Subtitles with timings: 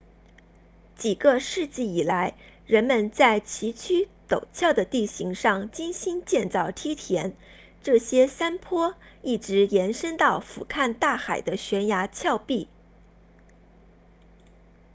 [0.97, 2.33] 几个世纪以来
[2.65, 7.37] 人们在崎岖陡峭的地形上精心建造梯田
[7.83, 12.67] 这些山坡一直延伸到俯瞰大海的悬崖峭壁